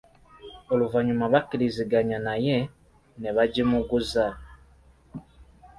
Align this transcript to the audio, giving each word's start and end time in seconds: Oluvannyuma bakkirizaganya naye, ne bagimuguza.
Oluvannyuma 0.73 1.25
bakkirizaganya 1.33 2.17
naye, 2.27 2.57
ne 3.21 3.29
bagimuguza. 3.35 4.25